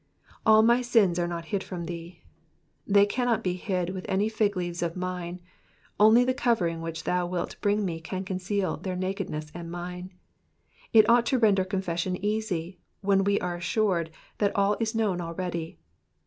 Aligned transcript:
^'^And 0.47 0.65
my 0.65 0.81
sins 0.81 1.19
are 1.19 1.27
not 1.27 1.45
hid 1.53 1.63
from 1.63 1.85
thee,'' 1.85 2.23
^ 2.25 2.27
They 2.91 3.05
cannot 3.05 3.43
be 3.43 3.53
hid 3.53 3.91
with 3.91 4.07
any 4.09 4.29
fig 4.29 4.57
leaves 4.57 4.81
of 4.81 4.95
mine; 4.97 5.39
only 5.99 6.23
the 6.23 6.33
covering 6.33 6.81
which 6.81 7.03
thou 7.03 7.27
wilt 7.27 7.55
bring 7.61 7.85
me 7.85 7.99
can 7.99 8.25
conceal 8.25 8.77
their 8.77 8.95
nakedness 8.95 9.51
and 9.53 9.69
mine., 9.69 10.09
It 10.91 11.07
ought 11.07 11.27
to 11.27 11.37
render 11.37 11.63
con 11.63 11.83
fession 11.83 12.17
easy, 12.23 12.79
when 13.01 13.23
we 13.23 13.39
are 13.41 13.57
assured 13.57 14.09
that 14.39 14.55
all 14.55 14.75
is 14.79 14.95
known 14.95 15.21
already. 15.21 15.77